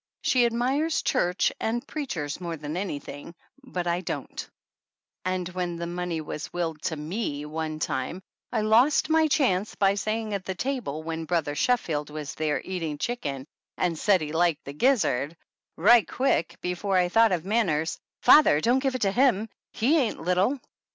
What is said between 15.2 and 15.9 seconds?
57 THE ANNALS OF ANN